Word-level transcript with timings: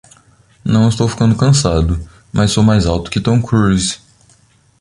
Não 0.65 0.89
estou 0.89 1.07
ficando 1.07 1.37
cansado, 1.37 2.03
mas 2.33 2.49
sou 2.49 2.63
mais 2.63 2.87
alto 2.87 3.11
que 3.11 3.21
Tom 3.21 3.39
Cruise! 3.39 3.99